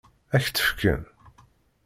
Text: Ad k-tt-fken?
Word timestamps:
Ad 0.35 0.41
k-tt-fken? 0.45 1.01